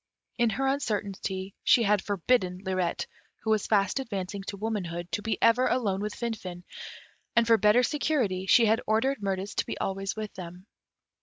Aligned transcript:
In 0.39 0.49
her 0.49 0.65
uncertainty, 0.65 1.53
she 1.63 1.83
had 1.83 2.01
forbidden 2.01 2.57
Lirette, 2.65 3.05
who 3.43 3.51
was 3.51 3.67
fast 3.67 3.99
advancing 3.99 4.41
to 4.47 4.57
womanhood, 4.57 5.07
to 5.11 5.21
be 5.21 5.37
ever 5.43 5.67
alone 5.67 6.01
with 6.01 6.15
Finfin, 6.15 6.63
and 7.35 7.45
for 7.45 7.57
better 7.59 7.83
security 7.83 8.47
she 8.47 8.65
had 8.65 8.81
ordered 8.87 9.21
Mirtis 9.21 9.53
to 9.57 9.65
be 9.67 9.77
always 9.77 10.15
with 10.15 10.33
them. 10.33 10.65